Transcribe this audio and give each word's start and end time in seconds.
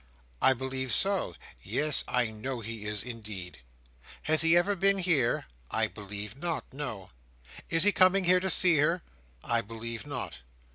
"I 0.41 0.53
believe 0.53 0.91
so. 0.91 1.35
Yes; 1.61 2.03
I 2.07 2.31
know 2.31 2.61
he 2.61 2.87
is, 2.87 3.03
indeed." 3.03 3.59
"Has 4.23 4.41
he 4.41 4.57
ever 4.57 4.75
been 4.75 4.97
here?" 4.97 5.45
"I 5.69 5.85
believe 5.87 6.35
not. 6.37 6.65
No." 6.73 7.11
"Is 7.69 7.83
he 7.83 7.91
coming 7.91 8.23
here 8.23 8.39
to 8.39 8.49
see 8.49 8.77
her?" 8.77 9.03
"I 9.43 9.61
believe 9.61 10.07
not." 10.07 10.39